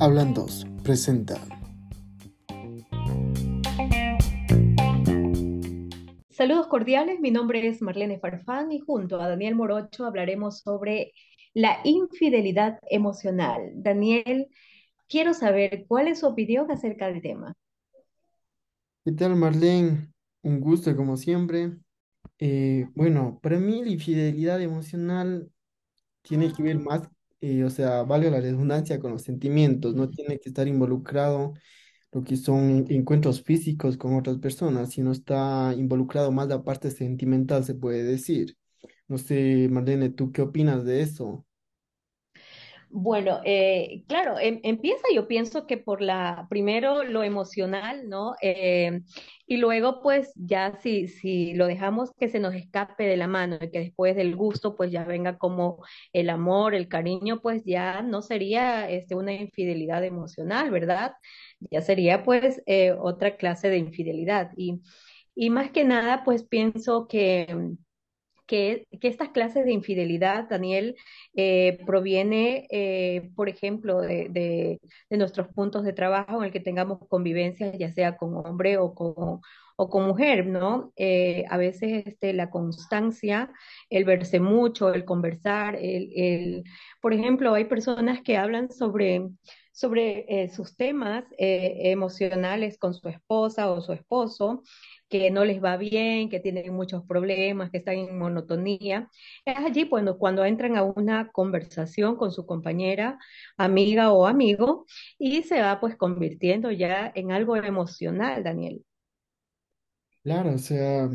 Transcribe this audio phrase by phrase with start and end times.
[0.00, 1.34] Hablan dos, presenta.
[6.30, 11.12] Saludos cordiales, mi nombre es Marlene Farfán y junto a Daniel Morocho hablaremos sobre
[11.52, 13.72] la infidelidad emocional.
[13.74, 14.46] Daniel,
[15.08, 17.54] quiero saber cuál es su opinión acerca del tema.
[19.04, 20.12] ¿Qué tal, Marlene?
[20.42, 21.72] Un gusto como siempre.
[22.38, 25.50] Eh, bueno, para mí la infidelidad emocional
[26.28, 27.08] tiene que ver más,
[27.40, 31.54] eh, o sea, vale la redundancia con los sentimientos, no tiene que estar involucrado
[32.12, 37.64] lo que son encuentros físicos con otras personas, sino está involucrado más la parte sentimental,
[37.64, 38.58] se puede decir.
[39.08, 41.46] No sé, Marlene, ¿tú qué opinas de eso?
[42.90, 48.34] Bueno, eh, claro, em- empieza yo pienso que por la, primero lo emocional, ¿no?
[48.40, 49.02] Eh,
[49.46, 53.58] y luego pues ya si, si lo dejamos que se nos escape de la mano
[53.60, 55.82] y que después del gusto pues ya venga como
[56.14, 61.12] el amor, el cariño, pues ya no sería este, una infidelidad emocional, ¿verdad?
[61.70, 64.50] Ya sería pues eh, otra clase de infidelidad.
[64.56, 64.80] Y,
[65.34, 67.74] y más que nada pues pienso que
[68.48, 70.96] que, estas clases de infidelidad, Daniel,
[71.34, 77.72] eh, proviene, eh, por ejemplo, de nuestros puntos de trabajo en el que tengamos convivencia,
[77.76, 79.40] ya sea con hombre o con,
[79.80, 80.92] o con mujer, ¿no?
[80.96, 83.52] Eh, a veces este, la constancia,
[83.90, 86.64] el verse mucho, el conversar, el, el,
[87.00, 89.28] por ejemplo, hay personas que hablan sobre,
[89.78, 94.64] sobre eh, sus temas eh, emocionales con su esposa o su esposo
[95.08, 99.08] que no les va bien, que tienen muchos problemas, que están en monotonía.
[99.44, 103.20] Es allí cuando, cuando entran a una conversación con su compañera,
[103.56, 104.84] amiga o amigo,
[105.16, 108.84] y se va pues convirtiendo ya en algo emocional, Daniel.
[110.24, 111.08] Claro, o sea,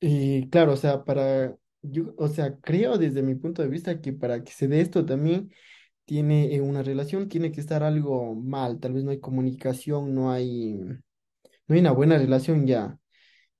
[0.00, 4.12] y claro, o sea, para, yo, o sea, creo desde mi punto de vista que
[4.12, 5.52] para que se dé esto también
[6.08, 10.32] tiene eh, una relación, tiene que estar algo mal, tal vez no hay comunicación, no
[10.32, 12.98] hay, no hay una buena relación ya.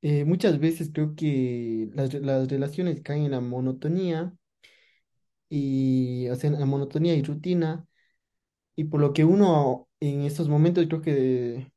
[0.02, 4.34] Eh, muchas veces creo que las, las relaciones caen en la monotonía
[5.48, 7.86] y, o sea, en la monotonía y rutina,
[8.76, 11.72] y por lo que uno en estos momentos creo que de,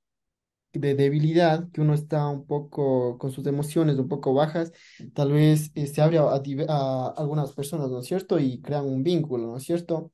[0.74, 4.74] de debilidad, que uno está un poco con sus emociones un poco bajas,
[5.14, 6.24] tal vez eh, se abre a,
[6.70, 8.40] a algunas personas, ¿no es cierto?
[8.40, 10.12] Y crean un vínculo, ¿no es cierto?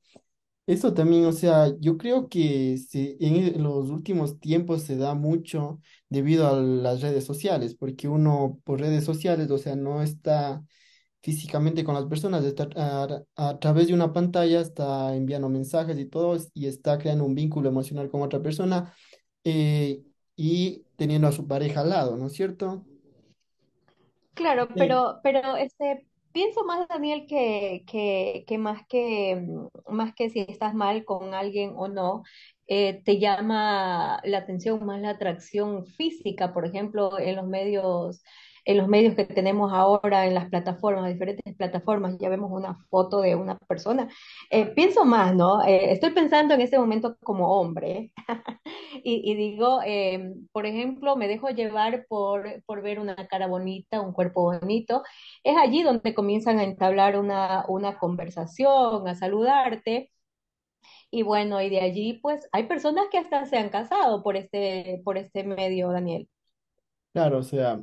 [0.68, 5.14] Eso también, o sea, yo creo que se- en e- los últimos tiempos se da
[5.14, 5.80] mucho
[6.10, 10.62] debido a las redes sociales, porque uno por redes sociales, o sea, no está
[11.22, 16.06] físicamente con las personas, está a, a través de una pantalla, está enviando mensajes y
[16.06, 18.94] todo, y está creando un vínculo emocional con otra persona
[19.44, 20.02] eh,
[20.36, 22.86] y teniendo a su pareja al lado, ¿no es cierto?
[24.34, 24.78] Claro, Sí.
[24.78, 26.06] pero, pero este,
[26.38, 27.82] pienso más, Daniel, que,
[28.46, 32.22] que, más que mm, más que si estás mal con alguien o no,
[32.68, 38.22] eh, te llama la atención más la atracción física, por ejemplo, en los medios,
[38.68, 43.22] en los medios que tenemos ahora, en las plataformas, diferentes plataformas, ya vemos una foto
[43.22, 44.08] de una persona.
[44.50, 45.62] Eh, pienso más, ¿no?
[45.64, 48.12] Eh, estoy pensando en ese momento como hombre.
[49.04, 54.00] Y, y digo, eh, por ejemplo, me dejo llevar por, por ver una cara bonita,
[54.00, 55.02] un cuerpo bonito.
[55.44, 60.10] Es allí donde comienzan a entablar una, una conversación, a saludarte.
[61.10, 65.00] Y bueno, y de allí, pues, hay personas que hasta se han casado por este,
[65.04, 66.28] por este medio, Daniel.
[67.12, 67.82] Claro, o sea,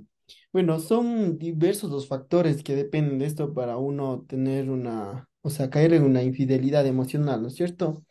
[0.53, 5.69] bueno, son diversos los factores que dependen de esto para uno tener una, o sea,
[5.69, 8.03] caer en una infidelidad emocional, ¿no es cierto?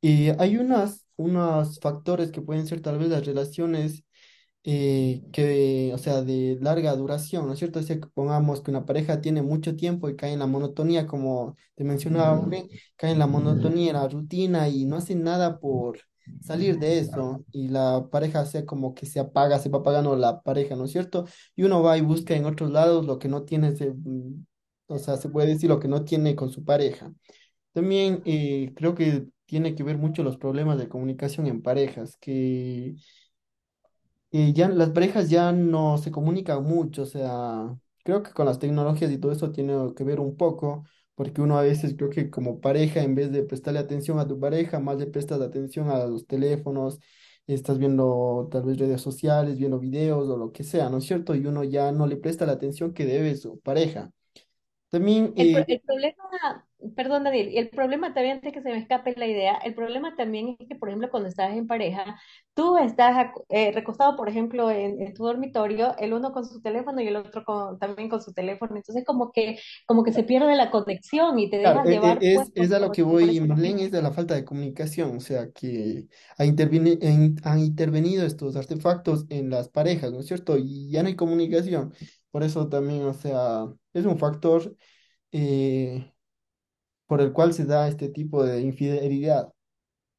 [0.00, 4.04] Y hay unas, unos factores que pueden ser tal vez las relaciones
[4.64, 7.80] eh, que, o sea, de larga duración, ¿no es cierto?
[7.80, 11.06] O sea, que pongamos que una pareja tiene mucho tiempo y cae en la monotonía,
[11.06, 12.40] como te mencionaba,
[12.96, 16.00] cae en la monotonía, en la rutina y no hacen nada por
[16.40, 20.42] salir de eso y la pareja sea como que se apaga, se va apagando la
[20.42, 21.26] pareja, ¿no es cierto?
[21.56, 24.44] Y uno va y busca en otros lados lo que no tiene, se- mm,
[24.88, 27.12] o sea, se puede decir lo que no tiene con su pareja.
[27.72, 32.94] También eh, creo que tiene que ver mucho los problemas de comunicación en parejas, que
[34.36, 38.58] y ya las parejas ya no se comunican mucho, o sea, creo que con las
[38.58, 40.84] tecnologías y todo eso tiene que ver un poco,
[41.14, 44.38] porque uno a veces creo que como pareja, en vez de prestarle atención a tu
[44.40, 46.98] pareja, más le prestas atención a los teléfonos,
[47.46, 51.34] estás viendo tal vez redes sociales, viendo videos o lo que sea, ¿no es cierto?
[51.36, 54.10] Y uno ya no le presta la atención que debe su pareja.
[54.90, 56.66] También, El, pro- eh, el problema,
[56.96, 60.14] Perdón, Daniel, y el problema también, antes que se me escape la idea, el problema
[60.16, 62.20] también es que, por ejemplo, cuando estás en pareja,
[62.54, 67.00] tú estás eh, recostado, por ejemplo, en, en tu dormitorio, el uno con su teléfono
[67.00, 70.54] y el otro con- también con su teléfono, entonces como que, como que se pierde
[70.56, 73.02] la conexión y te dejas e- e- llevar pues es, es por, a lo que
[73.02, 76.08] voy, Marlene, es de la falta de comunicación, o sea, que
[76.38, 80.56] ha interveni- en- han intervenido estos artefactos en las parejas, ¿no es cierto?
[80.58, 81.94] Y ya no hay comunicación.
[82.30, 84.76] Por eso también, o sea, es un factor
[85.32, 86.13] eh,
[87.06, 89.52] por el cual se da este tipo de infidelidad.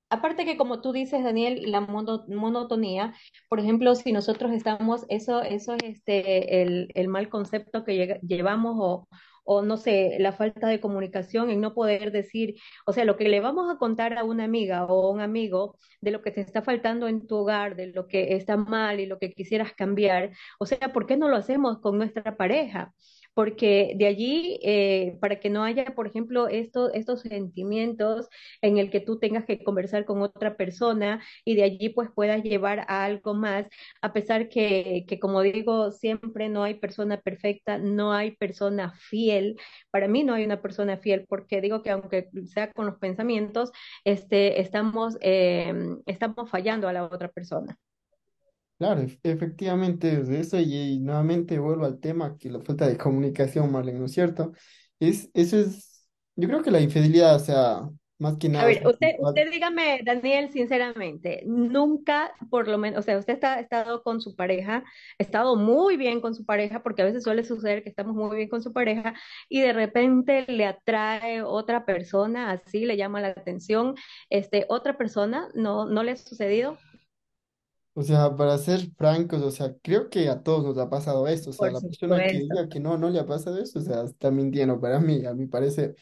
[0.10, 3.14] Aparte que como tú dices, Daniel, la mono- monotonía,
[3.50, 8.76] por ejemplo, si nosotros estamos, eso, eso es este, el, el mal concepto que llevamos
[8.80, 9.08] o,
[9.44, 12.56] o no sé, la falta de comunicación en no poder decir,
[12.86, 15.78] o sea, lo que le vamos a contar a una amiga o a un amigo
[16.02, 19.08] de lo que te está faltando en tu hogar, de lo que está mal y
[19.08, 22.94] lo que quisieras cambiar, o sea, ¿por qué no lo hacemos con nuestra pareja?
[23.36, 28.28] Porque de allí, eh, para que no haya, por ejemplo, estos, estos sentimientos
[28.62, 32.44] en el que tú tengas que conversar con otra persona y de allí pues puedas
[32.44, 33.68] llevar a algo más,
[34.02, 39.58] a pesar que, que como digo, siempre no hay persona perfecta, no hay persona fiel.
[39.92, 43.72] Para mí no hay una persona fiel porque digo que aunque sea con los pensamientos,
[44.04, 45.74] este, estamos, eh,
[46.06, 47.78] estamos fallando a la otra persona.
[48.77, 52.86] Claro, ef- efectivamente es de eso y, y nuevamente vuelvo al tema que la falta
[52.88, 54.51] de comunicación, Marlene, ¿no es cierto?
[55.00, 56.06] Es, eso es,
[56.36, 59.51] yo creo que la infidelidad, o sea, más que A nada es ver, usted, usted
[59.51, 64.33] dígame, Daniel, sinceramente, nunca, por lo menos, o sea, usted está, ha estado con su
[64.33, 68.16] pareja, ha estado muy bien con su pareja, porque a veces suele suceder que estamos
[68.16, 69.13] muy bien con su pareja
[69.50, 73.95] y de repente le atrae otra persona, así le llama la atención,
[74.30, 76.81] este, otra persona, ¿no, no le ha sucedido?
[77.98, 81.52] O sea, para ser francos, o sea, creo que a todos nos ha pasado esto.
[81.52, 82.40] O sea, Por la persona que supuesto.
[82.40, 85.34] diga que no, no le ha pasado eso, o sea, está mintiendo para mí, a
[85.34, 85.96] mi parecer.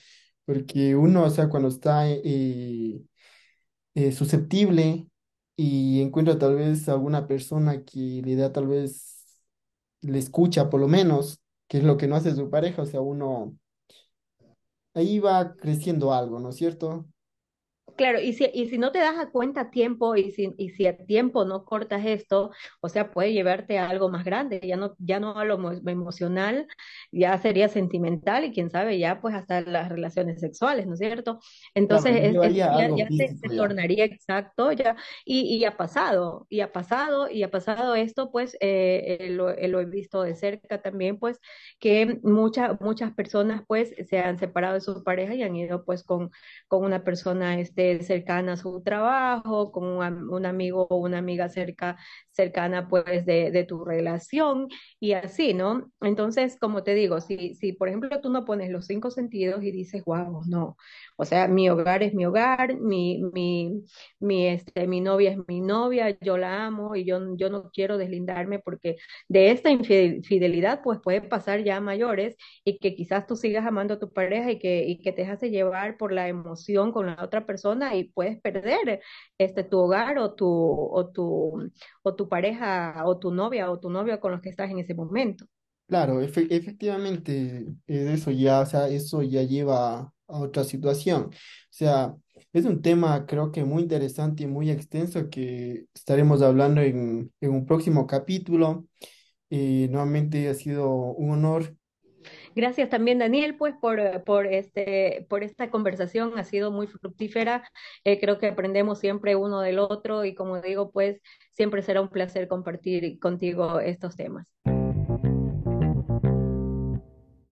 [0.45, 3.01] Porque uno, o sea, cuando está eh,
[3.95, 5.07] eh, susceptible
[5.55, 9.25] y encuentra tal vez alguna persona que le da tal vez,
[10.01, 13.01] le escucha por lo menos, que es lo que no hace su pareja, o sea,
[13.01, 13.57] uno
[14.95, 17.05] ahí va creciendo algo, ¿no es cierto?
[17.95, 20.69] Claro, y si, y si no te das a cuenta a tiempo y si, y
[20.71, 22.49] si a tiempo no cortas esto,
[22.81, 25.79] o sea, puede llevarte a algo más grande, ya no, ya no a lo emo-
[25.89, 26.65] emocional,
[27.11, 31.39] ya sería sentimental y quién sabe, ya pues hasta las relaciones sexuales, ¿no es cierto?
[31.75, 32.41] Entonces, es,
[32.95, 37.93] ya, se, tornaría exacto, ya, y, y ha pasado, y ha pasado, y ha pasado
[37.95, 41.39] esto, pues eh, eh, lo, eh, lo he visto de cerca también, pues,
[41.79, 46.03] que muchas muchas personas pues se han separado de su pareja y han ido pues
[46.03, 46.31] con
[46.67, 51.17] con una persona este, cercana a su trabajo, con un, am- un amigo o una
[51.19, 51.97] amiga cerca,
[52.31, 54.67] cercana pues de, tu relación
[54.99, 55.91] y así, ¿no?
[56.01, 59.71] Entonces, como te digo, si, si por ejemplo tú no pones los cinco sentidos y
[59.71, 60.75] dices, wow, no,
[61.17, 63.83] o sea, mi hogar es mi hogar, mi, mi,
[64.19, 67.97] mi, este, mi novia es mi novia, yo la amo y yo, yo no quiero
[67.97, 68.97] deslindarme porque
[69.27, 73.99] de esta infidelidad pues puede pasar ya mayores y que quizás tú sigas amando a
[73.99, 77.45] tu pareja y que, y que te hace llevar por la emoción con la otra
[77.45, 79.01] persona y puedes perder
[79.37, 81.69] este, tu hogar o tu, o tu,
[82.03, 84.93] o tu pareja o tu novia o tu novio con los que estás en ese
[84.95, 85.45] momento.
[85.87, 91.25] Claro, efe- efectivamente, es eso ya, o sea, eso ya lleva a otra situación.
[91.25, 91.31] O
[91.69, 92.15] sea,
[92.53, 97.51] es un tema creo que muy interesante y muy extenso que estaremos hablando en, en
[97.51, 98.87] un próximo capítulo.
[99.49, 101.77] Y nuevamente ha sido un honor.
[102.55, 106.37] Gracias también, Daniel, pues por, por, este, por esta conversación.
[106.37, 107.63] Ha sido muy fructífera.
[108.03, 111.21] Eh, creo que aprendemos siempre uno del otro y como digo, pues
[111.53, 114.47] siempre será un placer compartir contigo estos temas.